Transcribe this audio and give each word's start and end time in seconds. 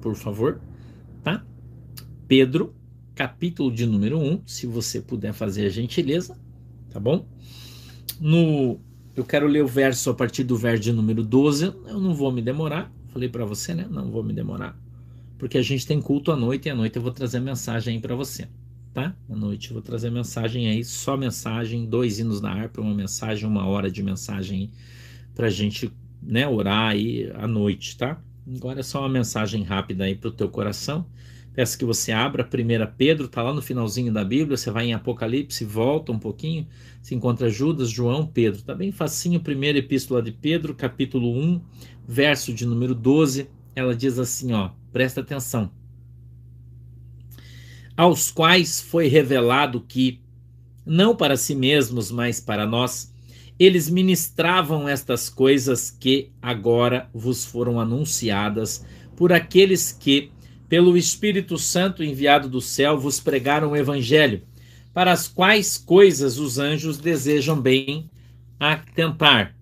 por 0.00 0.14
favor, 0.14 0.60
tá? 1.22 1.44
Pedro, 2.26 2.74
capítulo 3.14 3.72
de 3.72 3.86
número 3.86 4.18
1, 4.18 4.42
se 4.46 4.66
você 4.66 5.00
puder 5.00 5.32
fazer 5.32 5.66
a 5.66 5.70
gentileza, 5.70 6.38
tá 6.90 7.00
bom? 7.00 7.26
No 8.20 8.80
eu 9.16 9.24
quero 9.24 9.48
ler 9.48 9.64
o 9.64 9.66
verso 9.66 10.10
a 10.10 10.14
partir 10.14 10.44
do 10.44 10.56
verso 10.56 10.80
de 10.80 10.92
número 10.92 11.24
12, 11.24 11.64
eu 11.64 11.98
não 11.98 12.14
vou 12.14 12.30
me 12.30 12.40
demorar, 12.40 12.92
falei 13.08 13.28
para 13.28 13.44
você, 13.44 13.74
né? 13.74 13.84
Não 13.90 14.12
vou 14.12 14.22
me 14.22 14.32
demorar, 14.32 14.78
porque 15.36 15.58
a 15.58 15.62
gente 15.62 15.84
tem 15.84 16.00
culto 16.00 16.30
à 16.30 16.36
noite 16.36 16.66
e 16.66 16.70
à 16.70 16.74
noite 16.74 16.94
eu 16.94 17.02
vou 17.02 17.10
trazer 17.10 17.40
mensagem 17.40 17.96
aí 17.96 18.00
para 18.00 18.14
você, 18.14 18.48
tá? 18.94 19.16
À 19.28 19.34
noite 19.34 19.70
eu 19.70 19.74
vou 19.74 19.82
trazer 19.82 20.10
mensagem 20.10 20.68
aí, 20.68 20.84
só 20.84 21.16
mensagem, 21.16 21.84
dois 21.84 22.20
hinos 22.20 22.40
na 22.40 22.52
harpa, 22.52 22.80
uma 22.80 22.94
mensagem, 22.94 23.48
uma 23.48 23.66
hora 23.66 23.90
de 23.90 24.04
mensagem 24.04 24.70
para 25.34 25.50
gente, 25.50 25.92
né, 26.22 26.46
orar 26.46 26.90
aí 26.90 27.28
à 27.34 27.48
noite, 27.48 27.96
tá? 27.96 28.22
Agora 28.56 28.80
é 28.80 28.82
só 28.82 29.00
uma 29.00 29.08
mensagem 29.08 29.62
rápida 29.62 30.04
aí 30.04 30.14
para 30.14 30.28
o 30.28 30.32
teu 30.32 30.48
coração. 30.48 31.04
Peço 31.52 31.76
que 31.76 31.84
você 31.84 32.12
abra 32.12 32.44
1 32.44 32.96
Pedro, 32.96 33.26
está 33.26 33.42
lá 33.42 33.52
no 33.52 33.60
finalzinho 33.60 34.12
da 34.12 34.24
Bíblia, 34.24 34.56
você 34.56 34.70
vai 34.70 34.86
em 34.86 34.94
Apocalipse, 34.94 35.64
volta 35.64 36.12
um 36.12 36.18
pouquinho, 36.18 36.66
se 37.02 37.14
encontra 37.14 37.50
Judas, 37.50 37.90
João, 37.90 38.24
Pedro. 38.26 38.60
Está 38.60 38.74
bem 38.74 38.92
facinho, 38.92 39.40
primeira 39.40 39.78
epístola 39.78 40.22
de 40.22 40.32
Pedro, 40.32 40.74
capítulo 40.74 41.36
1, 41.36 41.60
verso 42.06 42.54
de 42.54 42.64
número 42.64 42.94
12. 42.94 43.50
Ela 43.74 43.94
diz 43.94 44.18
assim, 44.18 44.52
ó, 44.52 44.70
presta 44.92 45.20
atenção. 45.20 45.70
Aos 47.96 48.30
quais 48.30 48.80
foi 48.80 49.08
revelado 49.08 49.80
que, 49.80 50.20
não 50.86 51.14
para 51.14 51.36
si 51.36 51.54
mesmos, 51.54 52.10
mas 52.10 52.40
para 52.40 52.64
nós, 52.64 53.12
eles 53.58 53.90
ministravam 53.90 54.88
estas 54.88 55.28
coisas 55.28 55.90
que 55.90 56.30
agora 56.40 57.10
vos 57.12 57.44
foram 57.44 57.80
anunciadas 57.80 58.84
por 59.16 59.32
aqueles 59.32 59.90
que, 59.90 60.30
pelo 60.68 60.96
Espírito 60.96 61.58
Santo 61.58 62.04
enviado 62.04 62.48
do 62.48 62.60
céu, 62.60 62.96
vos 62.96 63.18
pregaram 63.18 63.72
o 63.72 63.76
Evangelho, 63.76 64.42
para 64.94 65.10
as 65.10 65.26
quais 65.26 65.76
coisas 65.76 66.38
os 66.38 66.58
anjos 66.58 66.98
desejam 66.98 67.60
bem 67.60 68.08
atentar. 68.60 69.56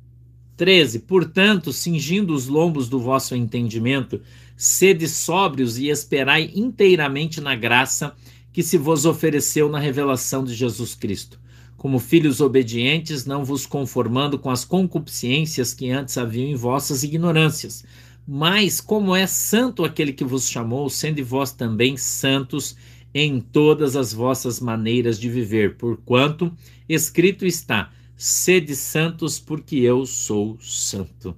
13. 0.59 1.01
Portanto, 1.01 1.73
cingindo 1.73 2.35
os 2.35 2.49
lombos 2.49 2.89
do 2.89 2.99
vosso 2.99 3.35
entendimento, 3.35 4.21
sede 4.57 5.09
sóbrios 5.09 5.79
e 5.79 5.89
esperai 5.89 6.51
inteiramente 6.55 7.41
na 7.41 7.55
graça 7.55 8.15
que 8.53 8.63
se 8.63 8.79
vos 8.79 9.05
ofereceu 9.05 9.69
na 9.69 9.79
revelação 9.79 10.45
de 10.45 10.55
Jesus 10.55 10.95
Cristo 10.95 11.39
como 11.77 11.99
filhos 11.99 12.41
obedientes, 12.41 13.27
não 13.27 13.45
vos 13.45 13.67
conformando 13.67 14.39
com 14.39 14.51
as 14.51 14.65
concupiscências 14.65 15.75
que 15.75 15.91
antes 15.91 16.17
haviam 16.17 16.49
em 16.49 16.55
vossas 16.55 17.03
ignorâncias. 17.03 17.85
Mas, 18.27 18.81
como 18.81 19.15
é 19.15 19.27
santo 19.27 19.85
aquele 19.85 20.13
que 20.13 20.25
vos 20.25 20.49
chamou, 20.49 20.89
sendo 20.91 21.25
vós 21.25 21.53
também 21.53 21.97
santos 21.97 22.77
em 23.15 23.41
todas 23.41 23.95
as 23.95 24.13
vossas 24.13 24.61
maneiras 24.61 25.19
de 25.19 25.29
viver, 25.31 25.77
porquanto 25.77 26.53
escrito 26.89 27.47
está: 27.47 27.91
sede 28.17 28.75
santos, 28.75 29.39
porque 29.39 29.77
eu 29.77 30.05
sou 30.05 30.59
santo. 30.61 31.37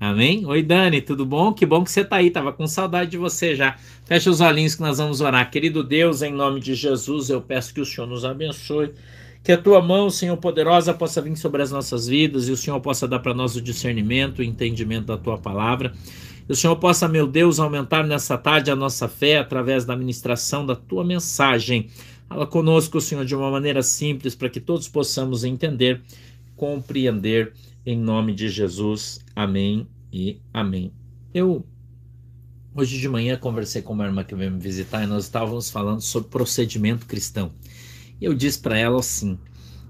Amém? 0.00 0.46
Oi, 0.46 0.62
Dani, 0.62 1.00
tudo 1.00 1.26
bom? 1.26 1.52
Que 1.52 1.66
bom 1.66 1.82
que 1.82 1.90
você 1.90 2.02
está 2.02 2.16
aí, 2.16 2.30
tava 2.30 2.52
com 2.52 2.68
saudade 2.68 3.10
de 3.10 3.16
você 3.16 3.56
já. 3.56 3.76
Fecha 4.04 4.30
os 4.30 4.40
olhinhos 4.40 4.76
que 4.76 4.80
nós 4.80 4.98
vamos 4.98 5.20
orar. 5.20 5.50
Querido 5.50 5.82
Deus, 5.82 6.22
em 6.22 6.32
nome 6.32 6.60
de 6.60 6.72
Jesus, 6.74 7.30
eu 7.30 7.40
peço 7.40 7.74
que 7.74 7.80
o 7.80 7.86
Senhor 7.86 8.06
nos 8.06 8.24
abençoe 8.24 8.92
que 9.42 9.52
a 9.52 9.58
tua 9.58 9.80
mão, 9.80 10.10
Senhor 10.10 10.36
poderosa, 10.36 10.92
possa 10.92 11.22
vir 11.22 11.36
sobre 11.36 11.62
as 11.62 11.70
nossas 11.70 12.06
vidas 12.06 12.48
e 12.48 12.52
o 12.52 12.56
Senhor 12.56 12.80
possa 12.80 13.08
dar 13.08 13.20
para 13.20 13.34
nós 13.34 13.56
o 13.56 13.62
discernimento, 13.62 14.40
o 14.40 14.42
entendimento 14.42 15.06
da 15.06 15.16
tua 15.16 15.38
palavra. 15.38 15.92
E 16.48 16.52
o 16.52 16.56
Senhor 16.56 16.76
possa, 16.76 17.06
meu 17.06 17.26
Deus, 17.26 17.58
aumentar 17.58 18.06
nessa 18.06 18.36
tarde 18.38 18.70
a 18.70 18.76
nossa 18.76 19.06
fé 19.06 19.38
através 19.38 19.84
da 19.84 19.96
ministração 19.96 20.64
da 20.64 20.74
tua 20.74 21.04
mensagem. 21.04 21.88
Fala 22.28 22.46
conosco, 22.46 23.00
Senhor, 23.00 23.24
de 23.24 23.34
uma 23.34 23.50
maneira 23.50 23.82
simples, 23.82 24.34
para 24.34 24.50
que 24.50 24.60
todos 24.60 24.88
possamos 24.88 25.44
entender, 25.44 26.02
compreender, 26.56 27.52
em 27.86 27.96
nome 27.96 28.34
de 28.34 28.48
Jesus. 28.48 29.20
Amém 29.34 29.86
e 30.12 30.38
amém. 30.52 30.92
Eu, 31.32 31.64
hoje 32.74 32.98
de 32.98 33.08
manhã, 33.08 33.36
conversei 33.36 33.80
com 33.80 33.94
uma 33.94 34.04
irmã 34.04 34.24
que 34.24 34.34
veio 34.34 34.50
me 34.50 34.58
visitar 34.58 35.04
e 35.04 35.06
nós 35.06 35.24
estávamos 35.24 35.70
falando 35.70 36.00
sobre 36.02 36.28
procedimento 36.28 37.06
cristão. 37.06 37.50
Eu 38.20 38.34
disse 38.34 38.58
para 38.58 38.78
ela 38.78 38.98
assim, 38.98 39.38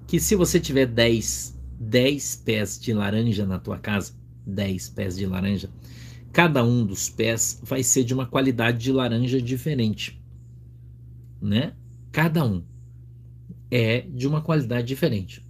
que 0.06 0.20
se 0.20 0.34
você 0.34 0.60
tiver 0.60 0.86
10, 0.86 1.58
10 1.80 2.36
pés 2.44 2.78
de 2.78 2.92
laranja 2.92 3.46
na 3.46 3.58
tua 3.58 3.78
casa, 3.78 4.12
10 4.46 4.88
pés 4.90 5.16
de 5.16 5.26
laranja, 5.26 5.70
cada 6.32 6.64
um 6.64 6.84
dos 6.84 7.08
pés 7.08 7.60
vai 7.62 7.82
ser 7.82 8.04
de 8.04 8.14
uma 8.14 8.26
qualidade 8.26 8.78
de 8.78 8.92
laranja 8.92 9.40
diferente, 9.40 10.22
né? 11.40 11.72
Cada 12.12 12.44
um 12.44 12.62
é 13.70 14.00
de 14.00 14.26
uma 14.26 14.40
qualidade 14.40 14.86
diferente. 14.86 15.46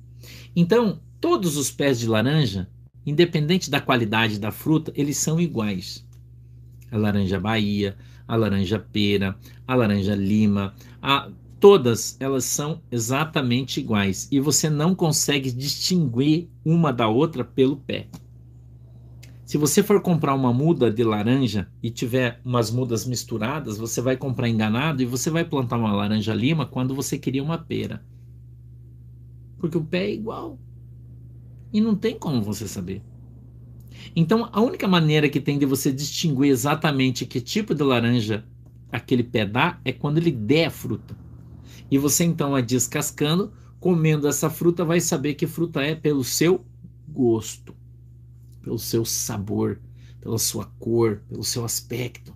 Então, 0.54 1.00
todos 1.20 1.56
os 1.56 1.70
pés 1.70 1.98
de 1.98 2.06
laranja, 2.06 2.68
independente 3.06 3.70
da 3.70 3.80
qualidade 3.80 4.38
da 4.38 4.50
fruta, 4.50 4.92
eles 4.94 5.16
são 5.16 5.40
iguais. 5.40 6.06
A 6.90 6.96
laranja 6.96 7.38
Bahia, 7.38 7.96
a 8.26 8.36
laranja 8.36 8.78
pera, 8.78 9.38
a 9.66 9.74
laranja 9.74 10.14
lima, 10.14 10.74
a 11.00 11.30
todas 11.60 12.16
elas 12.20 12.44
são 12.44 12.80
exatamente 12.90 13.80
iguais 13.80 14.28
e 14.30 14.40
você 14.40 14.70
não 14.70 14.94
consegue 14.94 15.50
distinguir 15.50 16.48
uma 16.64 16.92
da 16.92 17.08
outra 17.08 17.44
pelo 17.44 17.76
pé. 17.76 18.08
Se 19.44 19.56
você 19.56 19.82
for 19.82 20.02
comprar 20.02 20.34
uma 20.34 20.52
muda 20.52 20.90
de 20.90 21.02
laranja 21.02 21.68
e 21.82 21.90
tiver 21.90 22.38
umas 22.44 22.70
mudas 22.70 23.06
misturadas, 23.06 23.78
você 23.78 24.00
vai 24.00 24.14
comprar 24.14 24.48
enganado 24.48 25.02
e 25.02 25.06
você 25.06 25.30
vai 25.30 25.42
plantar 25.44 25.78
uma 25.78 25.92
laranja 25.92 26.34
lima 26.34 26.66
quando 26.66 26.94
você 26.94 27.18
queria 27.18 27.42
uma 27.42 27.56
pera. 27.56 28.04
Porque 29.56 29.78
o 29.78 29.84
pé 29.84 30.04
é 30.04 30.14
igual. 30.14 30.58
E 31.72 31.80
não 31.80 31.96
tem 31.96 32.18
como 32.18 32.42
você 32.42 32.68
saber. 32.68 33.02
Então, 34.14 34.48
a 34.52 34.60
única 34.60 34.86
maneira 34.86 35.28
que 35.28 35.40
tem 35.40 35.58
de 35.58 35.64
você 35.66 35.90
distinguir 35.90 36.50
exatamente 36.50 37.24
que 37.26 37.40
tipo 37.40 37.74
de 37.74 37.82
laranja 37.82 38.44
aquele 38.92 39.22
pé 39.22 39.46
dá 39.46 39.80
é 39.84 39.92
quando 39.92 40.18
ele 40.18 40.30
der 40.30 40.66
a 40.66 40.70
fruta. 40.70 41.27
E 41.90 41.96
você 41.98 42.24
então 42.24 42.54
a 42.54 42.60
descascando, 42.60 43.52
comendo 43.80 44.28
essa 44.28 44.50
fruta, 44.50 44.84
vai 44.84 45.00
saber 45.00 45.34
que 45.34 45.46
fruta 45.46 45.80
é 45.80 45.94
pelo 45.94 46.22
seu 46.22 46.64
gosto, 47.08 47.74
pelo 48.62 48.78
seu 48.78 49.04
sabor, 49.04 49.80
pela 50.20 50.38
sua 50.38 50.66
cor, 50.78 51.22
pelo 51.28 51.44
seu 51.44 51.64
aspecto. 51.64 52.34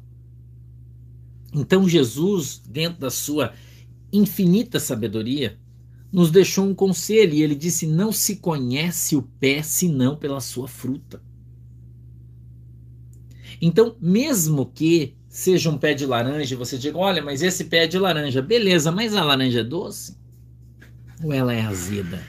Então 1.53 1.89
Jesus, 1.89 2.63
dentro 2.67 3.01
da 3.01 3.11
sua 3.11 3.53
infinita 4.13 4.81
sabedoria, 4.81 5.59
nos 6.11 6.31
deixou 6.31 6.67
um 6.67 6.75
conselho 6.75 7.35
e 7.35 7.43
ele 7.43 7.55
disse: 7.55 7.87
Não 7.87 8.13
se 8.13 8.37
conhece 8.37 9.17
o 9.17 9.23
pé 9.23 9.63
senão 9.63 10.17
pela 10.17 10.41
sua 10.41 10.69
fruta. 10.69 11.23
Então, 13.61 13.97
mesmo 14.01 14.67
que 14.67 15.15
seja 15.33 15.71
um 15.71 15.79
pé 15.79 15.95
de 15.95 16.05
laranja 16.05 16.55
e 16.55 16.59
você 16.59 16.77
diga: 16.77 16.99
olha, 16.99 17.23
mas 17.23 17.41
esse 17.43 17.65
pé 17.65 17.85
é 17.85 17.87
de 17.87 17.99
laranja. 17.99 18.43
Beleza, 18.43 18.93
mas 18.93 19.17
a 19.17 19.25
laranja 19.25 19.61
é 19.61 19.65
doce? 19.65 20.15
Ou 21.25 21.33
ela 21.33 21.55
é 21.55 21.63
azeda? 21.63 22.23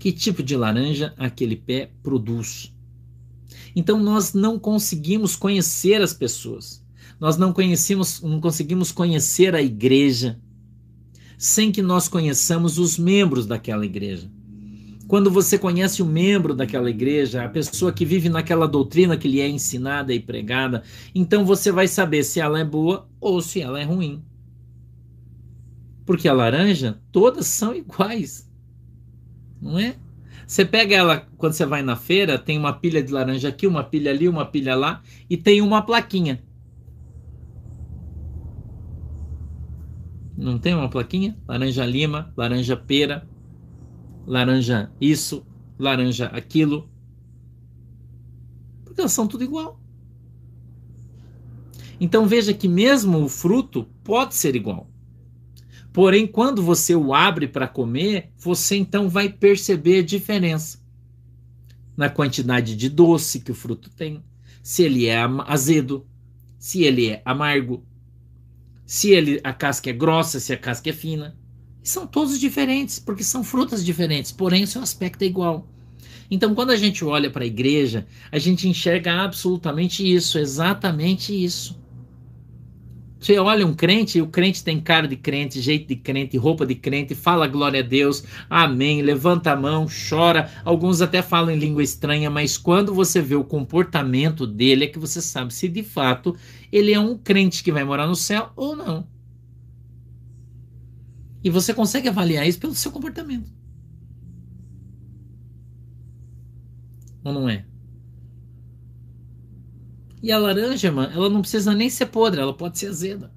Que 0.00 0.10
tipo 0.10 0.42
de 0.42 0.56
laranja 0.56 1.14
aquele 1.16 1.54
pé 1.54 1.92
produz? 2.02 2.74
Então 3.74 4.02
nós 4.02 4.34
não 4.34 4.58
conseguimos 4.58 5.36
conhecer 5.36 6.02
as 6.02 6.12
pessoas. 6.12 6.84
Nós 7.20 7.36
não 7.36 7.52
conhecemos, 7.52 8.20
não 8.20 8.40
conseguimos 8.40 8.90
conhecer 8.90 9.54
a 9.54 9.62
igreja 9.62 10.40
sem 11.38 11.70
que 11.70 11.82
nós 11.82 12.08
conheçamos 12.08 12.78
os 12.78 12.98
membros 12.98 13.46
daquela 13.46 13.86
igreja. 13.86 14.28
Quando 15.08 15.30
você 15.30 15.58
conhece 15.58 16.02
o 16.02 16.06
um 16.06 16.08
membro 16.08 16.54
daquela 16.54 16.88
igreja, 16.88 17.44
a 17.44 17.48
pessoa 17.48 17.92
que 17.92 18.04
vive 18.04 18.28
naquela 18.28 18.66
doutrina 18.66 19.16
que 19.16 19.28
lhe 19.28 19.40
é 19.40 19.48
ensinada 19.48 20.14
e 20.14 20.20
pregada, 20.20 20.82
então 21.14 21.44
você 21.44 21.70
vai 21.70 21.88
saber 21.88 22.24
se 22.24 22.40
ela 22.40 22.58
é 22.58 22.64
boa 22.64 23.08
ou 23.20 23.40
se 23.40 23.60
ela 23.60 23.80
é 23.80 23.84
ruim. 23.84 24.22
Porque 26.04 26.28
a 26.28 26.32
laranja, 26.32 27.00
todas 27.10 27.46
são 27.46 27.74
iguais. 27.74 28.50
Não 29.60 29.78
é? 29.78 29.96
Você 30.46 30.64
pega 30.64 30.94
ela 30.94 31.26
quando 31.36 31.52
você 31.52 31.64
vai 31.64 31.82
na 31.82 31.96
feira, 31.96 32.38
tem 32.38 32.58
uma 32.58 32.72
pilha 32.72 33.02
de 33.02 33.12
laranja 33.12 33.48
aqui, 33.48 33.66
uma 33.66 33.84
pilha 33.84 34.10
ali, 34.10 34.28
uma 34.28 34.44
pilha 34.44 34.74
lá, 34.74 35.02
e 35.28 35.36
tem 35.36 35.62
uma 35.62 35.82
plaquinha. 35.82 36.42
Não 40.36 40.58
tem 40.58 40.74
uma 40.74 40.88
plaquinha? 40.88 41.36
Laranja 41.46 41.86
lima, 41.86 42.32
laranja 42.36 42.76
pera, 42.76 43.26
laranja 44.26 44.90
isso, 45.00 45.46
laranja 45.78 46.26
aquilo. 46.26 46.88
Porque 48.84 49.00
elas 49.00 49.12
são 49.12 49.26
tudo 49.26 49.44
igual. 49.44 49.80
Então 52.00 52.26
veja 52.26 52.52
que 52.52 52.68
mesmo 52.68 53.22
o 53.22 53.28
fruto 53.28 53.84
pode 54.02 54.34
ser 54.34 54.56
igual. 54.56 54.90
Porém, 55.92 56.26
quando 56.26 56.62
você 56.62 56.96
o 56.96 57.14
abre 57.14 57.46
para 57.46 57.68
comer, 57.68 58.32
você 58.38 58.76
então 58.76 59.08
vai 59.08 59.28
perceber 59.28 59.98
a 59.98 60.02
diferença 60.02 60.82
na 61.96 62.08
quantidade 62.08 62.74
de 62.74 62.88
doce 62.88 63.40
que 63.40 63.52
o 63.52 63.54
fruto 63.54 63.90
tem, 63.90 64.24
se 64.62 64.82
ele 64.82 65.06
é 65.06 65.18
azedo, 65.46 66.06
se 66.58 66.82
ele 66.82 67.10
é 67.10 67.22
amargo, 67.24 67.84
se 68.86 69.10
ele 69.10 69.40
a 69.44 69.52
casca 69.52 69.90
é 69.90 69.92
grossa, 69.92 70.40
se 70.40 70.52
a 70.52 70.56
casca 70.56 70.90
é 70.90 70.92
fina. 70.92 71.36
São 71.82 72.06
todos 72.06 72.38
diferentes, 72.38 72.98
porque 72.98 73.24
são 73.24 73.42
frutas 73.42 73.84
diferentes, 73.84 74.30
porém 74.30 74.62
o 74.62 74.66
seu 74.66 74.82
aspecto 74.82 75.22
é 75.22 75.26
igual. 75.26 75.66
Então, 76.30 76.54
quando 76.54 76.70
a 76.70 76.76
gente 76.76 77.04
olha 77.04 77.28
para 77.28 77.44
a 77.44 77.46
igreja, 77.46 78.06
a 78.30 78.38
gente 78.38 78.68
enxerga 78.68 79.20
absolutamente 79.22 80.02
isso, 80.02 80.38
exatamente 80.38 81.32
isso. 81.32 81.82
Você 83.22 83.38
olha 83.38 83.64
um 83.64 83.74
crente, 83.74 84.18
e 84.18 84.22
o 84.22 84.26
crente 84.26 84.64
tem 84.64 84.80
cara 84.80 85.06
de 85.06 85.14
crente, 85.14 85.60
jeito 85.60 85.86
de 85.86 85.94
crente, 85.94 86.36
roupa 86.36 86.66
de 86.66 86.74
crente, 86.74 87.14
fala 87.14 87.46
glória 87.46 87.78
a 87.78 87.82
Deus, 87.82 88.24
amém, 88.50 89.00
levanta 89.00 89.52
a 89.52 89.56
mão, 89.56 89.86
chora. 90.08 90.50
Alguns 90.64 91.00
até 91.00 91.22
falam 91.22 91.54
em 91.54 91.58
língua 91.58 91.84
estranha, 91.84 92.28
mas 92.30 92.58
quando 92.58 92.92
você 92.92 93.20
vê 93.20 93.36
o 93.36 93.44
comportamento 93.44 94.44
dele, 94.44 94.84
é 94.84 94.88
que 94.88 94.98
você 94.98 95.22
sabe 95.22 95.54
se 95.54 95.68
de 95.68 95.84
fato 95.84 96.34
ele 96.72 96.92
é 96.92 96.98
um 96.98 97.16
crente 97.16 97.62
que 97.62 97.70
vai 97.70 97.84
morar 97.84 98.08
no 98.08 98.16
céu 98.16 98.50
ou 98.56 98.74
não. 98.74 99.06
E 101.42 101.50
você 101.50 101.74
consegue 101.74 102.08
avaliar 102.08 102.46
isso 102.46 102.58
pelo 102.58 102.74
seu 102.74 102.92
comportamento. 102.92 103.50
Ou 107.24 107.32
não 107.32 107.48
é? 107.48 107.64
E 110.22 110.30
a 110.30 110.38
laranja, 110.38 110.92
mano, 110.92 111.12
ela 111.12 111.28
não 111.28 111.40
precisa 111.40 111.74
nem 111.74 111.90
ser 111.90 112.06
podre, 112.06 112.40
ela 112.40 112.54
pode 112.54 112.78
ser 112.78 112.86
azeda. 112.86 113.32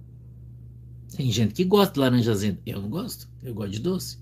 Tem 1.15 1.31
gente 1.31 1.53
que 1.53 1.63
gosta 1.63 1.93
de 1.93 1.99
laranja 1.99 2.31
azeda. 2.31 2.59
Eu 2.65 2.81
não 2.81 2.89
gosto. 2.89 3.27
Eu 3.41 3.53
gosto 3.53 3.71
de 3.71 3.79
doce. 3.79 4.19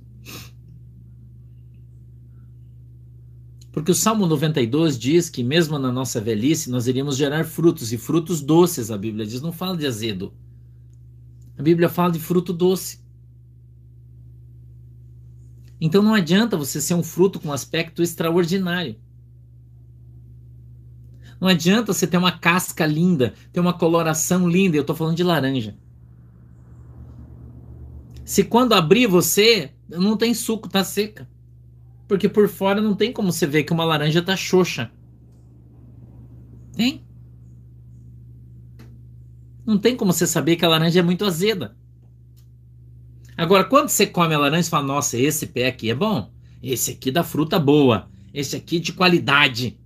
Porque 3.72 3.92
o 3.92 3.96
Salmo 3.96 4.28
92 4.28 5.00
diz 5.00 5.30
que 5.30 5.44
mesmo 5.44 5.80
na 5.80 5.92
nossa 5.92 6.22
velhice 6.22 6.70
nós 6.70 6.88
iríamos 6.88 7.18
gerar 7.18 7.44
frutos 7.44 7.92
e 7.92 7.98
frutos 7.98 8.40
doces, 8.40 8.92
a 8.92 8.98
Bíblia 8.98 9.26
diz, 9.26 9.42
não 9.42 9.52
fala 9.52 9.76
de 9.76 9.88
azedo. 9.88 10.32
A 11.58 11.64
Bíblia 11.64 11.90
fala 11.90 12.12
de 12.12 12.20
fruto 12.20 12.54
doce. 12.54 13.03
Então 15.86 16.02
não 16.02 16.14
adianta 16.14 16.56
você 16.56 16.80
ser 16.80 16.94
um 16.94 17.04
fruto 17.04 17.42
com 17.42 17.52
aspecto 17.52 18.02
extraordinário. 18.02 18.96
Não 21.42 21.50
adianta 21.50 21.92
você 21.92 22.08
ter 22.08 22.16
uma 22.16 22.32
casca 22.32 22.86
linda, 22.86 23.34
ter 23.52 23.60
uma 23.60 23.74
coloração 23.74 24.48
linda. 24.48 24.78
Eu 24.78 24.82
estou 24.82 24.96
falando 24.96 25.18
de 25.18 25.26
laranja. 25.26 25.78
Se 28.24 28.46
quando 28.46 28.72
abrir 28.72 29.08
você, 29.08 29.72
não 29.90 30.16
tem 30.16 30.34
suco, 30.34 30.70
tá 30.70 30.86
seca. 30.86 31.30
Porque 32.08 32.30
por 32.30 32.48
fora 32.48 32.82
não 32.82 32.96
tem 32.96 33.12
como 33.12 33.30
você 33.30 33.46
ver 33.46 33.66
que 33.66 33.74
uma 33.74 33.84
laranja 33.84 34.22
tá 34.22 34.38
xoxa. 34.38 34.90
Tem? 36.72 37.06
Não 39.66 39.78
tem 39.78 39.98
como 39.98 40.14
você 40.14 40.26
saber 40.26 40.56
que 40.56 40.64
a 40.64 40.70
laranja 40.70 41.02
é 41.02 41.04
muito 41.04 41.26
azeda. 41.26 41.76
Agora, 43.38 43.64
quando 43.64 43.90
você 43.90 44.06
come 44.06 44.34
a 44.34 44.40
laranja, 44.40 44.64
você 44.64 44.70
fala: 44.70 44.86
Nossa, 44.86 45.18
esse 45.18 45.48
pé 45.48 45.68
aqui 45.68 45.90
é 45.90 45.96
bom. 45.96 46.32
Esse 46.62 46.92
aqui 46.92 47.12
dá 47.12 47.24
fruta 47.24 47.60
boa. 47.60 48.08
Esse 48.34 48.56
aqui 48.56 48.80
de 48.80 48.94
qualidade. 48.94 49.78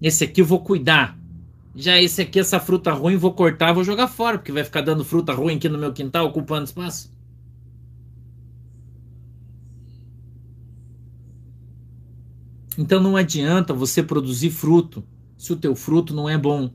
Esse 0.00 0.24
aqui 0.24 0.40
eu 0.40 0.46
vou 0.46 0.60
cuidar. 0.60 1.18
Já 1.74 2.00
esse 2.00 2.22
aqui, 2.22 2.38
essa 2.38 2.58
fruta 2.58 2.92
ruim, 2.92 3.16
vou 3.16 3.34
cortar, 3.34 3.72
vou 3.72 3.84
jogar 3.84 4.08
fora, 4.08 4.38
porque 4.38 4.52
vai 4.52 4.64
ficar 4.64 4.80
dando 4.80 5.04
fruta 5.04 5.34
ruim 5.34 5.56
aqui 5.56 5.68
no 5.68 5.76
meu 5.76 5.92
quintal, 5.92 6.26
ocupando 6.26 6.64
espaço. 6.64 7.14
Então 12.78 13.00
não 13.00 13.16
adianta 13.16 13.72
você 13.74 14.02
produzir 14.02 14.50
fruto 14.50 15.02
se 15.36 15.52
o 15.52 15.56
teu 15.56 15.74
fruto 15.74 16.14
não 16.14 16.28
é 16.28 16.36
bom. 16.38 16.70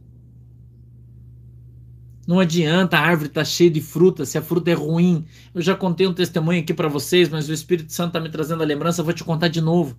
Não 2.32 2.40
adianta 2.40 2.98
a 2.98 3.02
árvore 3.02 3.28
estar 3.28 3.42
tá 3.42 3.46
cheia 3.46 3.70
de 3.70 3.82
fruta 3.82 4.24
se 4.24 4.38
a 4.38 4.42
fruta 4.42 4.72
é 4.72 4.74
ruim. 4.74 5.26
Eu 5.54 5.62
já 5.62 5.76
contei 5.76 6.08
um 6.08 6.14
testemunho 6.14 6.62
aqui 6.62 6.74
para 6.74 6.88
vocês, 6.88 7.28
mas 7.28 7.50
o 7.50 7.54
Espírito 7.54 7.92
Santo 7.92 8.12
está 8.12 8.22
me 8.22 8.30
trazendo 8.30 8.64
a 8.64 8.66
lembrança, 8.66 9.04
vou 9.04 9.12
te 9.12 9.22
contar 9.22 9.50
de 9.50 9.60
novo. 9.60 9.98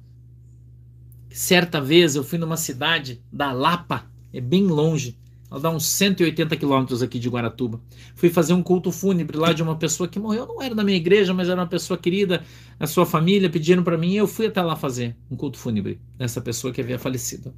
Certa 1.28 1.78
vez 1.78 2.16
eu 2.16 2.24
fui 2.24 2.38
numa 2.38 2.56
cidade 2.56 3.22
da 3.30 3.52
Lapa, 3.52 4.06
é 4.32 4.40
bem 4.40 4.66
longe, 4.66 5.18
ela 5.50 5.60
dá 5.60 5.68
uns 5.68 5.84
180 5.84 6.56
quilômetros 6.56 7.02
aqui 7.02 7.18
de 7.18 7.28
Guaratuba. 7.28 7.78
Fui 8.14 8.30
fazer 8.30 8.54
um 8.54 8.62
culto 8.62 8.90
fúnebre 8.90 9.36
lá 9.36 9.52
de 9.52 9.62
uma 9.62 9.76
pessoa 9.76 10.08
que 10.08 10.18
morreu, 10.18 10.46
não 10.46 10.62
era 10.62 10.74
da 10.74 10.82
minha 10.82 10.96
igreja, 10.96 11.34
mas 11.34 11.50
era 11.50 11.60
uma 11.60 11.66
pessoa 11.66 11.98
querida, 11.98 12.42
a 12.80 12.86
sua 12.86 13.04
família 13.04 13.50
pediram 13.50 13.84
para 13.84 13.98
mim 13.98 14.12
e 14.12 14.16
eu 14.16 14.26
fui 14.26 14.46
até 14.46 14.62
lá 14.62 14.74
fazer 14.74 15.14
um 15.30 15.36
culto 15.36 15.58
fúnebre 15.58 16.00
dessa 16.16 16.40
pessoa 16.40 16.72
que 16.72 16.80
havia 16.80 16.98
falecido. 16.98 17.52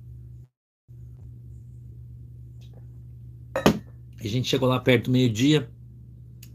A 4.27 4.31
gente 4.31 4.49
chegou 4.49 4.69
lá 4.69 4.81
perto 4.81 5.07
do 5.07 5.11
meio-dia, 5.11 5.69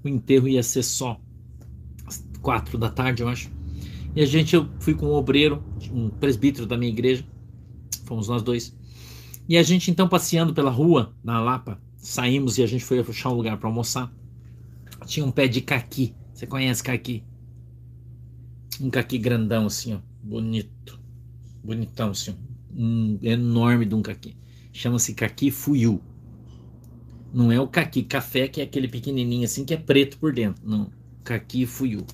o 0.03 0.07
enterro 0.07 0.47
ia 0.47 0.63
ser 0.63 0.83
só 0.83 1.19
às 2.05 2.23
quatro 2.41 2.77
da 2.77 2.89
tarde, 2.89 3.21
eu 3.21 3.29
acho. 3.29 3.51
E 4.15 4.21
a 4.21 4.25
gente, 4.25 4.55
eu 4.55 4.67
fui 4.79 4.95
com 4.95 5.07
um 5.07 5.13
obreiro, 5.13 5.63
um 5.91 6.09
presbítero 6.09 6.65
da 6.65 6.77
minha 6.77 6.91
igreja, 6.91 7.23
fomos 8.05 8.27
nós 8.27 8.41
dois. 8.41 8.75
E 9.47 9.57
a 9.57 9.63
gente 9.63 9.91
então 9.91 10.07
passeando 10.07 10.53
pela 10.53 10.69
rua, 10.69 11.13
na 11.23 11.39
Lapa, 11.39 11.81
saímos 11.97 12.57
e 12.57 12.63
a 12.63 12.67
gente 12.67 12.83
foi 12.83 12.99
achar 12.99 13.29
um 13.29 13.35
lugar 13.35 13.57
para 13.57 13.69
almoçar. 13.69 14.11
Tinha 15.05 15.25
um 15.25 15.31
pé 15.31 15.47
de 15.47 15.61
caqui. 15.61 16.13
Você 16.33 16.47
conhece 16.47 16.83
caqui? 16.83 17.23
Um 18.79 18.89
caqui 18.89 19.17
grandão 19.17 19.65
assim, 19.65 19.93
ó, 19.93 19.99
bonito. 20.23 20.99
Bonitão 21.63 22.11
assim, 22.11 22.35
um 22.73 23.19
enorme 23.21 23.85
de 23.85 23.93
um 23.93 24.01
caqui. 24.01 24.35
Chama-se 24.71 25.13
caqui 25.13 25.51
fuiu. 25.51 26.01
Não 27.31 27.51
é 27.51 27.59
o 27.59 27.67
caqui 27.67 28.03
café, 28.03 28.47
que 28.47 28.59
é 28.59 28.63
aquele 28.63 28.87
pequenininho 28.87 29.45
assim 29.45 29.63
que 29.63 29.73
é 29.73 29.77
preto 29.77 30.17
por 30.17 30.33
dentro. 30.33 30.61
Não, 30.67 30.89
caqui 31.23 31.65
fuiu. 31.65 32.05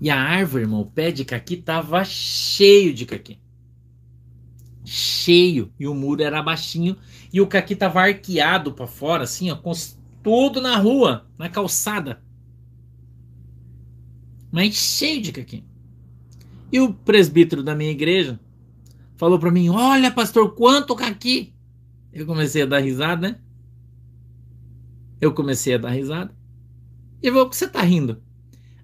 E 0.00 0.10
a 0.10 0.20
árvore, 0.20 0.64
irmão, 0.64 0.80
o 0.80 0.86
pé 0.86 1.10
de 1.10 1.24
caqui 1.24 1.56
tava 1.56 2.04
cheio 2.04 2.94
de 2.94 3.04
caqui. 3.04 3.38
Cheio. 4.84 5.72
E 5.78 5.88
o 5.88 5.94
muro 5.94 6.22
era 6.22 6.42
baixinho. 6.42 6.96
E 7.32 7.40
o 7.40 7.46
caqui 7.46 7.74
tava 7.74 8.00
arqueado 8.00 8.72
para 8.72 8.86
fora, 8.86 9.24
assim, 9.24 9.50
ó, 9.50 9.56
com 9.56 9.72
tudo 10.22 10.60
na 10.60 10.76
rua, 10.76 11.26
na 11.36 11.48
calçada. 11.48 12.22
Mas 14.52 14.74
cheio 14.74 15.20
de 15.20 15.32
caqui. 15.32 15.64
E 16.70 16.80
o 16.80 16.92
presbítero 16.92 17.62
da 17.62 17.74
minha 17.74 17.90
igreja 17.90 18.38
falou 19.16 19.38
para 19.38 19.50
mim: 19.50 19.68
Olha, 19.68 20.10
pastor, 20.10 20.54
quanto 20.54 20.94
caqui. 20.94 21.54
Eu 22.12 22.24
comecei 22.24 22.62
a 22.62 22.66
dar 22.66 22.78
risada, 22.78 23.28
né? 23.28 23.38
Eu 25.20 25.32
comecei 25.32 25.74
a 25.74 25.78
dar 25.78 25.90
risada. 25.90 26.34
E 27.22 27.30
vou, 27.30 27.46
você 27.46 27.66
tá 27.66 27.82
rindo? 27.82 28.22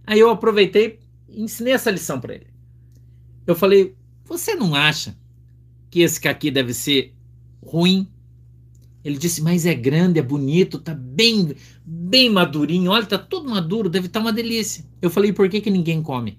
Aí 0.07 0.19
eu 0.19 0.31
aproveitei 0.31 0.99
ensinei 1.37 1.73
essa 1.73 1.91
lição 1.91 2.21
para 2.21 2.35
ele. 2.35 2.47
Eu 3.47 3.55
falei: 3.55 3.95
Você 4.25 4.55
não 4.55 4.75
acha 4.75 5.17
que 5.91 6.01
esse 6.01 6.21
caqui 6.21 6.51
deve 6.51 6.73
ser 6.73 7.15
ruim? 7.63 8.09
Ele 9.05 9.19
disse: 9.19 9.43
Mas 9.43 9.67
é 9.67 9.75
grande, 9.75 10.19
é 10.19 10.23
bonito, 10.23 10.79
tá 10.79 10.95
bem, 10.95 11.55
bem 11.85 12.31
madurinho. 12.31 12.91
Olha, 12.91 13.07
tá 13.07 13.19
todo 13.19 13.51
maduro, 13.51 13.89
deve 13.89 14.07
estar 14.07 14.21
tá 14.21 14.27
uma 14.27 14.33
delícia. 14.33 14.85
Eu 15.03 15.11
falei: 15.11 15.33
Por 15.33 15.49
que, 15.49 15.61
que 15.61 15.71
ninguém 15.71 16.03
come? 16.03 16.39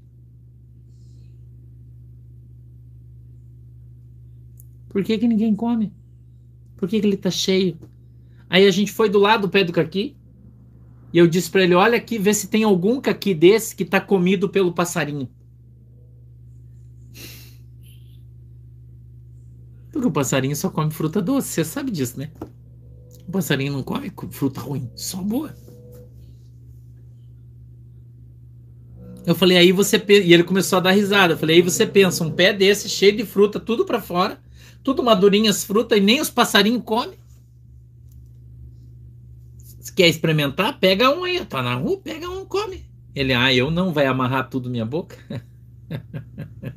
Por 4.89 5.03
que, 5.03 5.17
que 5.17 5.27
ninguém 5.27 5.53
come? 5.53 5.91
Por 6.77 6.87
que, 6.87 7.01
que 7.01 7.05
ele 7.05 7.17
tá 7.17 7.29
cheio? 7.29 7.77
Aí 8.49 8.65
a 8.65 8.71
gente 8.71 8.91
foi 8.91 9.09
do 9.09 9.19
lado 9.19 9.41
do 9.41 9.49
pé 9.49 9.63
do 9.63 9.73
caqui 9.73 10.15
e 11.11 11.17
eu 11.17 11.27
disse 11.27 11.49
para 11.49 11.63
ele: 11.63 11.73
olha 11.73 11.97
aqui, 11.97 12.17
vê 12.19 12.33
se 12.33 12.47
tem 12.47 12.63
algum 12.63 12.99
caqui 12.99 13.33
desse 13.33 13.75
que 13.75 13.83
está 13.83 13.99
comido 13.99 14.49
pelo 14.49 14.73
passarinho. 14.73 15.29
Porque 19.91 20.07
o 20.07 20.11
passarinho 20.11 20.55
só 20.55 20.69
come 20.69 20.91
fruta 20.91 21.21
doce, 21.21 21.47
você 21.47 21.63
sabe 21.63 21.89
disso, 21.89 22.19
né? 22.19 22.31
O 23.27 23.31
passarinho 23.31 23.71
não 23.71 23.81
come 23.81 24.11
fruta 24.29 24.59
ruim, 24.59 24.89
só 24.93 25.21
boa. 25.21 25.55
Eu 29.25 29.33
falei, 29.33 29.57
aí 29.57 29.71
você 29.71 29.95
e 30.07 30.33
ele 30.33 30.43
começou 30.43 30.77
a 30.77 30.81
dar 30.81 30.91
risada. 30.91 31.33
Eu 31.33 31.37
falei, 31.37 31.55
aí 31.55 31.61
você 31.61 31.87
pensa, 31.87 32.23
um 32.23 32.29
pé 32.29 32.53
desse 32.53 32.87
cheio 32.87 33.15
de 33.15 33.25
fruta, 33.25 33.59
tudo 33.59 33.85
para 33.85 33.99
fora, 33.99 34.39
tudo 34.83 35.01
madurinhas 35.01 35.63
fruta 35.63 35.97
e 35.97 36.01
nem 36.01 36.21
os 36.21 36.29
passarinhos 36.29 36.83
comem 36.83 37.17
quer 39.93 40.07
experimentar? 40.07 40.79
Pega 40.79 41.09
um 41.09 41.23
aí. 41.23 41.43
Tá 41.45 41.61
na 41.61 41.75
rua, 41.75 41.97
pega 41.97 42.29
um, 42.29 42.45
come. 42.45 42.85
Ele, 43.15 43.33
ah, 43.33 43.53
eu 43.53 43.71
não 43.71 43.93
vai 43.93 44.05
amarrar 44.05 44.49
tudo 44.49 44.69
minha 44.69 44.85
boca? 44.85 45.17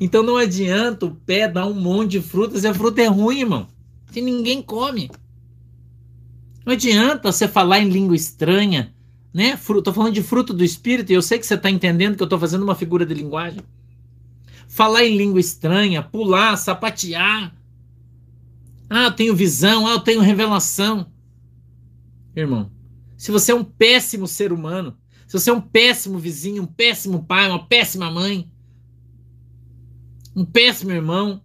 então 0.00 0.22
não 0.22 0.36
adianta 0.36 1.06
o 1.06 1.14
pé 1.14 1.46
dar 1.46 1.66
um 1.66 1.74
monte 1.74 2.12
de 2.12 2.20
frutas 2.20 2.64
e 2.64 2.66
a 2.66 2.74
fruta 2.74 3.02
é 3.02 3.06
ruim, 3.06 3.40
irmão. 3.40 3.68
Se 4.10 4.20
ninguém 4.20 4.60
come. 4.62 5.10
Não 6.64 6.72
adianta 6.72 7.30
você 7.30 7.46
falar 7.46 7.80
em 7.80 7.88
língua 7.88 8.16
estranha, 8.16 8.94
né? 9.32 9.58
Tô 9.84 9.92
falando 9.92 10.14
de 10.14 10.22
fruto 10.22 10.54
do 10.54 10.64
espírito 10.64 11.10
e 11.10 11.14
eu 11.14 11.22
sei 11.22 11.38
que 11.38 11.46
você 11.46 11.54
está 11.54 11.70
entendendo 11.70 12.16
que 12.16 12.22
eu 12.22 12.26
estou 12.26 12.38
fazendo 12.38 12.62
uma 12.62 12.74
figura 12.74 13.04
de 13.04 13.12
linguagem. 13.12 13.60
Falar 14.66 15.04
em 15.04 15.16
língua 15.16 15.38
estranha, 15.38 16.02
pular, 16.02 16.56
sapatear, 16.56 17.54
Ah, 18.96 19.06
eu 19.06 19.12
tenho 19.12 19.34
visão, 19.34 19.88
ah, 19.88 19.94
eu 19.94 19.98
tenho 19.98 20.20
revelação. 20.20 21.12
Irmão, 22.36 22.70
se 23.16 23.32
você 23.32 23.50
é 23.50 23.54
um 23.54 23.64
péssimo 23.64 24.28
ser 24.28 24.52
humano, 24.52 24.96
se 25.26 25.32
você 25.36 25.50
é 25.50 25.52
um 25.52 25.60
péssimo 25.60 26.16
vizinho, 26.16 26.62
um 26.62 26.66
péssimo 26.66 27.24
pai, 27.24 27.48
uma 27.48 27.66
péssima 27.66 28.08
mãe, 28.08 28.48
um 30.36 30.44
péssimo 30.44 30.92
irmão, 30.92 31.42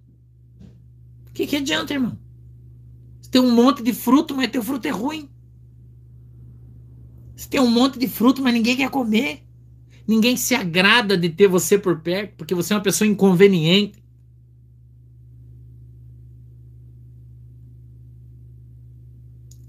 o 1.28 1.32
que, 1.34 1.48
que 1.48 1.56
adianta, 1.56 1.92
irmão? 1.92 2.20
Você 3.20 3.32
tem 3.32 3.42
um 3.42 3.52
monte 3.52 3.82
de 3.82 3.94
fruto, 3.94 4.36
mas 4.36 4.52
teu 4.52 4.62
fruto 4.62 4.88
é 4.88 4.92
ruim. 4.92 5.28
Você 7.36 7.50
tem 7.50 7.60
um 7.60 7.72
monte 7.72 7.98
de 7.98 8.08
fruto, 8.08 8.44
mas 8.44 8.54
ninguém 8.54 8.78
quer 8.78 8.92
comer. 8.92 9.44
Ninguém 10.08 10.38
se 10.38 10.54
agrada 10.54 11.18
de 11.18 11.30
ter 11.30 11.48
você 11.48 11.80
por 11.80 12.00
perto, 12.02 12.36
porque 12.38 12.54
você 12.54 12.74
é 12.74 12.76
uma 12.76 12.84
pessoa 12.84 13.08
inconveniente. 13.08 13.99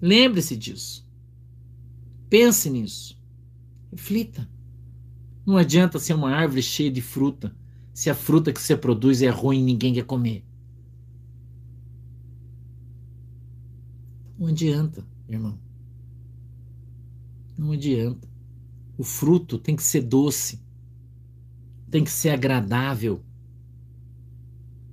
Lembre-se 0.01 0.57
disso. 0.57 1.07
Pense 2.29 2.71
nisso. 2.71 3.21
Reflita. 3.93 4.49
Não 5.45 5.57
adianta 5.57 5.99
ser 5.99 6.15
uma 6.15 6.31
árvore 6.31 6.63
cheia 6.63 6.91
de 6.91 7.03
fruta 7.03 7.55
se 7.93 8.09
a 8.09 8.15
fruta 8.15 8.53
que 8.53 8.61
você 8.61 8.77
produz 8.77 9.21
é 9.21 9.29
ruim 9.29 9.61
e 9.61 9.65
ninguém 9.65 9.93
quer 9.93 10.05
comer. 10.05 10.45
Não 14.39 14.47
adianta, 14.47 15.07
irmão. 15.29 15.59
Não 17.59 17.73
adianta. 17.73 18.27
O 18.97 19.05
fruto 19.05 19.59
tem 19.59 19.77
que 19.77 19.83
ser 19.83 20.01
doce, 20.01 20.63
tem 21.91 22.05
que 22.05 22.11
ser 22.11 22.31
agradável, 22.31 23.23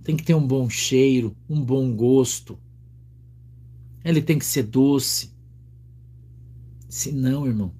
tem 0.03 0.17
que 0.17 0.23
ter 0.23 0.33
um 0.33 0.45
bom 0.45 0.69
cheiro, 0.69 1.35
um 1.49 1.63
bom 1.63 1.95
gosto. 1.95 2.59
Ele 4.07 4.21
tem 4.21 4.39
que 4.39 4.45
ser 4.45 4.63
doce. 4.63 5.35
Se 6.87 7.11
não, 7.11 7.45
irmão, 7.45 7.73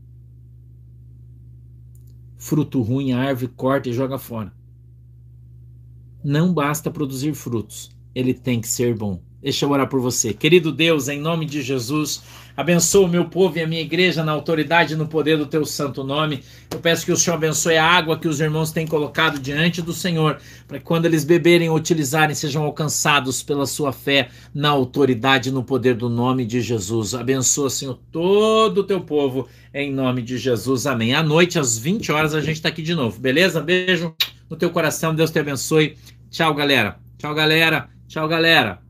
fruto 2.36 2.82
ruim, 2.82 3.14
a 3.14 3.20
árvore 3.20 3.48
corta 3.56 3.88
e 3.88 3.94
joga 3.94 4.20
fora. 4.20 4.54
Não 6.22 6.54
basta 6.54 6.92
produzir 6.92 7.34
frutos, 7.34 7.96
ele 8.14 8.34
tem 8.34 8.60
que 8.60 8.68
ser 8.68 8.94
bom. 8.94 9.24
Deixa 9.42 9.66
eu 9.66 9.70
orar 9.70 9.88
por 9.88 10.00
você. 10.00 10.34
Querido 10.34 10.72
Deus, 10.72 11.08
em 11.08 11.20
nome 11.20 11.46
de 11.46 11.62
Jesus, 11.62 12.24
abençoa 12.56 13.06
o 13.06 13.10
meu 13.10 13.26
povo 13.26 13.58
e 13.58 13.62
a 13.62 13.68
minha 13.68 13.82
igreja 13.82 14.24
na 14.24 14.32
autoridade 14.32 14.94
e 14.94 14.98
no 14.98 15.08
poder 15.08 15.38
do 15.38 15.46
teu 15.46 15.64
santo 15.64 16.04
nome. 16.04 16.44
Eu 16.72 16.80
peço 16.80 17.06
que 17.06 17.12
o 17.12 17.18
Senhor 17.18 17.36
abençoe 17.36 17.78
a 17.78 17.86
água 17.86 18.18
que 18.18 18.28
os 18.28 18.40
irmãos 18.40 18.72
têm 18.72 18.88
colocado 18.88 19.38
diante 19.40 19.80
do 19.80 19.94
Senhor, 19.94 20.40
para 20.68 20.80
que 20.80 20.86
quando 20.86 21.06
eles 21.06 21.24
beberem 21.24 21.70
ou 21.70 21.76
utilizarem, 21.76 22.34
sejam 22.34 22.64
alcançados 22.64 23.44
pela 23.44 23.68
sua 23.68 23.94
fé 23.94 24.30
na 24.54 24.70
autoridade 24.70 25.50
e 25.50 25.52
no 25.52 25.64
poder 25.64 25.94
do 25.94 26.10
nome 26.10 26.44
de 26.44 26.60
Jesus. 26.60 27.14
Abençoa, 27.14 27.70
Senhor, 27.70 28.00
todo 28.12 28.80
o 28.80 28.84
teu 28.84 29.02
povo, 29.02 29.48
em 29.72 29.94
nome 29.94 30.24
de 30.24 30.38
Jesus. 30.40 30.88
Amém. 30.88 31.14
À 31.14 31.22
noite, 31.22 31.60
às 31.60 31.78
20 31.78 32.12
horas, 32.12 32.34
a 32.34 32.42
gente 32.42 32.56
está 32.56 32.70
aqui 32.70 32.82
de 32.82 32.96
novo, 32.96 33.20
beleza? 33.20 33.62
Beijo 33.62 34.16
no 34.50 34.58
teu 34.58 34.72
coração, 34.72 35.14
Deus 35.14 35.30
te 35.30 35.38
abençoe. 35.38 35.96
Tchau, 36.32 36.54
galera. 36.56 36.98
Tchau, 37.18 37.36
galera. 37.36 37.90
Tchau, 38.08 38.28
galera. 38.28 38.87